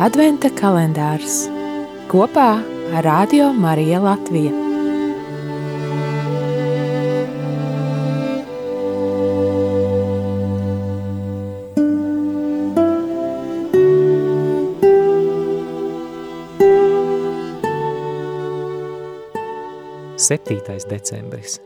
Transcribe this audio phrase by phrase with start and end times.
[0.00, 1.42] Adventa kalendārs
[2.08, 2.54] kopā
[2.96, 4.52] ar Radio Mariju Latviju.
[20.16, 21.60] Septītais decembris.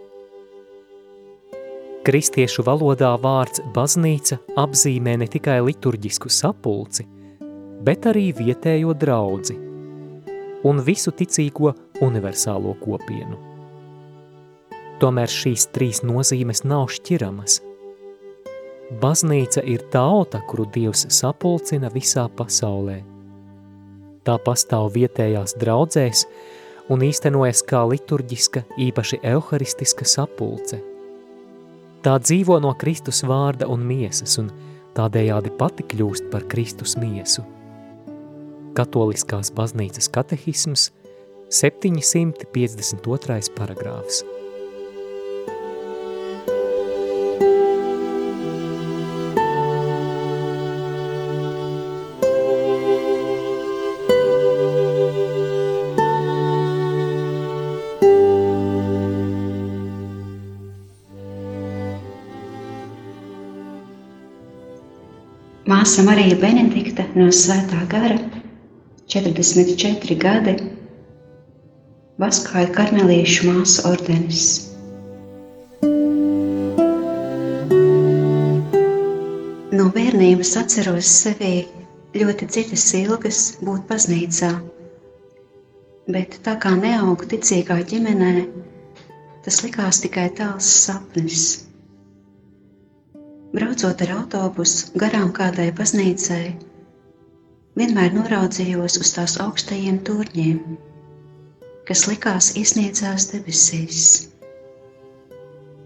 [2.03, 7.07] Kristiešu valodā vārds baznīca apzīmē ne tikai liturģisku sapulci,
[7.84, 9.56] bet arī vietējo draudzi
[10.64, 13.36] un visu ticīgo universālo kopienu.
[15.02, 17.58] Tomēr šīs trīs nozīmes nav šķiramas.
[19.02, 23.02] Baznīca ir tauta, kuru Dievs sapulcina visā pasaulē.
[24.25, 26.25] Tā pastāv vietējās draudzēs
[26.92, 30.80] un īstenojas kā liturģiska, īpaši euharistiska sapulce–
[32.05, 34.50] Tā dzīvo no Kristus vārda un miesas, un
[34.92, 37.41] tādējādi pati kļūst par Kristus miesu.
[38.75, 40.89] Katoliskās baznīcas katehisms
[41.47, 43.53] 752.
[43.55, 44.25] paragrāfs.
[65.70, 68.34] Māsa Marija Benedikta no Svētā gara
[69.15, 70.57] 44 gadi
[72.19, 74.47] Baskāja karmeliešu māsu ordenis.
[79.75, 81.53] No bērnības atceros sevi
[82.19, 84.51] ļoti dziļas ilgas būt baznīcā,
[86.11, 88.34] bet tā kā neaugu ticīgā ģimenē,
[89.47, 91.49] tas likās tikai tāls sapnis.
[93.55, 96.47] Braucot ar autobusu garām kādai baznīcai,
[97.78, 100.58] vienmēr noraudzījos uz tās augstajiem turņiem,
[101.88, 104.03] kas likās iesniedzās debesīs,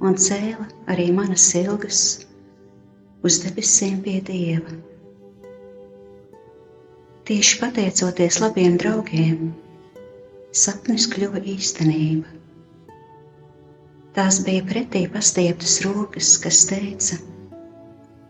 [0.04, 2.02] un cēla arī manas ilgas
[3.24, 4.76] uz debesīm pie Dieva.
[7.28, 9.48] Tieši pateicoties labiem draugiem,
[10.64, 12.36] sapnis kļuva īstenība.
[14.16, 17.20] Tās bija pretī pastieptas rokas, kas teica–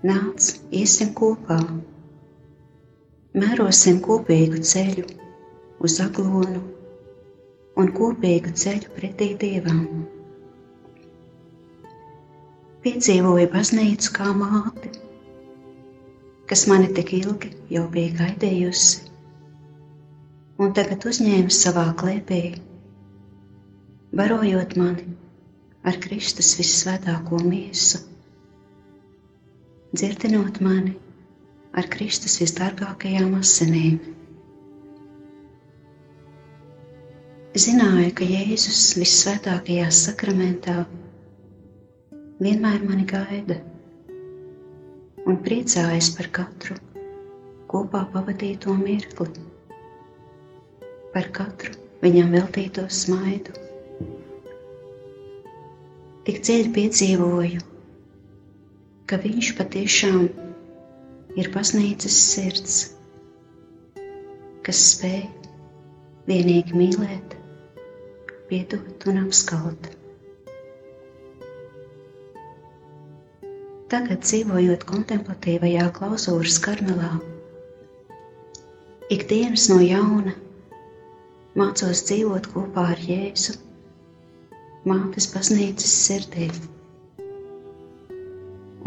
[0.06, 1.56] Nāc, iesim kopā,
[3.38, 5.04] mērosim kopīgu ceļu
[5.84, 6.60] uz aglonu
[7.78, 9.82] un kopīgu ceļu pretī dievam.
[12.84, 14.90] Piedzīvoju baznīcu kā māti,
[16.50, 19.06] kas mani tik ilgi jau bija gaidījusi,
[20.58, 22.42] un tagad uzņēma savā klēpī,
[24.18, 25.08] barojot mani
[25.86, 28.02] ar Kristus vissvētāko miesu
[29.96, 30.96] dzirdinot mani
[31.78, 33.98] ar Kristus visdārgākajām asinīm.
[37.58, 40.74] Zināju, ka Jēzus vissvētākajā sakramentā
[42.42, 43.56] vienmēr mani gaida
[45.28, 46.76] un priecājas par katru
[47.70, 49.30] kopā pavadīto mirkli,
[51.14, 51.74] par katru
[52.04, 53.56] viņam veltīto smaidu.
[56.28, 57.66] Tik dziļi piedzīvoju
[59.08, 60.24] ka viņš patiešām
[61.38, 62.78] ir baznīcas sirds,
[64.66, 65.20] kas spēj
[66.26, 67.36] vienīgi mīlēt,
[68.48, 69.86] piedot un apskalt.
[73.88, 77.12] Tagad, dzīvojot kontemplatīvajā klauzūras karmelā,
[79.14, 80.34] ikdienas no jauna
[81.56, 83.56] mācos dzīvot kopā ar Jēzu,
[84.88, 86.50] mātes baznīcas sirdī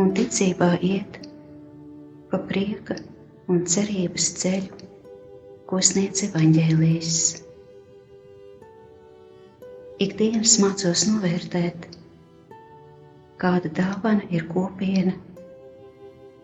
[0.02, 1.21] un ticībā iet
[2.32, 2.96] pa prieka
[3.52, 4.90] un cerības ceļu,
[5.68, 7.18] ko sniedz evaņģēlijas.
[10.02, 11.90] Ikdienas mācos novērtēt,
[13.42, 15.14] kāda dāvana ir kopiena,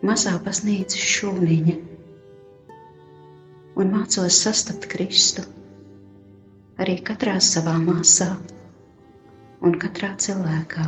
[0.04, 1.76] mazā baznīcas šūniņa,
[3.78, 5.46] un mācos sastapt Kristu
[6.78, 8.32] arī katrā savā māsā
[9.64, 10.84] un katrā cilvēkā.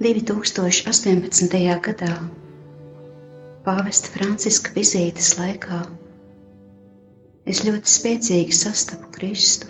[0.00, 1.52] 2018.
[1.84, 2.14] gadā
[3.66, 5.80] Pāvesta Franciska vizītes laikā
[7.44, 9.66] es ļoti spēcīgi sastapu Kristu,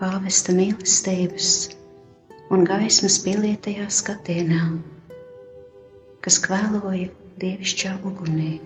[0.00, 1.52] Pāvesta mīlestības
[2.50, 4.64] un gaismas pielietajā skatienā,
[6.26, 8.56] kas kvēloja dievišķā ugunī.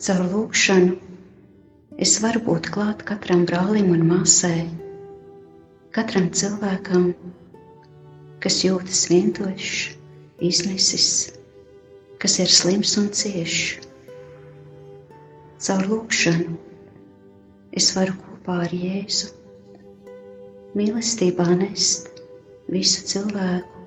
[0.00, 0.96] Caur lūkšanu
[2.08, 4.64] es varu būt klāt katram brālim un māsai,
[5.94, 7.12] katram cilvēkam,
[8.42, 9.68] kas jūtas vientuļš,
[10.42, 11.08] izmisis,
[12.18, 13.86] kas ir slims un ciešs.
[15.64, 16.56] Caur lūkšanu
[17.78, 19.30] es varu kopā ar Jēzu
[20.74, 22.10] mīlestībā nest
[22.74, 23.86] visu cilvēku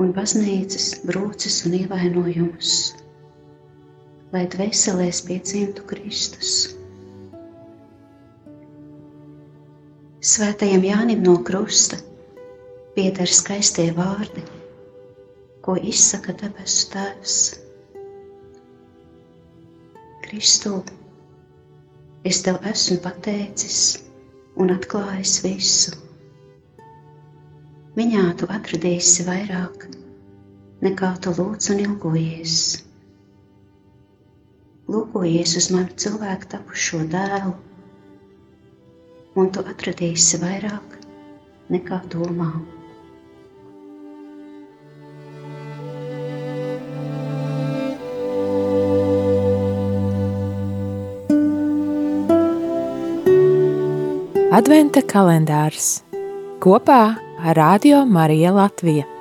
[0.00, 2.76] un baznīcas brūces un ievainojumus,
[4.32, 6.72] lai dvēselēs piedzimtu Kristus.
[10.22, 11.96] Svētajam Jānim no krusta
[12.94, 14.44] pieder skaistie vārdi,
[15.66, 17.38] ko izsaka debesu Tēvs.
[20.22, 20.76] Kristu,
[22.22, 23.80] es tev esmu pateicis
[24.62, 25.96] un atklājis visu.
[27.98, 29.88] Viņā tu atradīsi vairāk
[30.86, 32.60] nekā tu lūdz un ilgojies.
[34.86, 37.58] Lūkojies uz manu cilvēku tapušo dēlu,
[39.38, 40.96] un tu atradīsi vairāk
[41.72, 42.52] nekā domā.
[54.52, 56.02] Adventa kalendārs
[56.60, 59.11] kopā ar Radio Mariju Latviju.